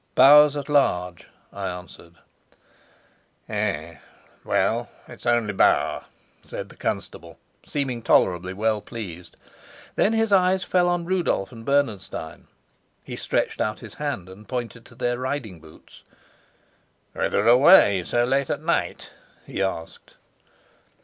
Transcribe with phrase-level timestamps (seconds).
[0.15, 2.15] "Bauer's at large," I answered.
[3.47, 3.99] "Hum!
[4.43, 6.05] Well, it's only Bauer,"
[6.41, 9.37] said the constable, seeming tolerably well pleased.
[9.95, 12.47] Then his eyes fell on Rudolf and Bernenstein.
[13.03, 16.01] He stretched out his hand and pointed to their riding boots.
[17.13, 19.11] "Whither away so late at night?"
[19.45, 20.15] he asked.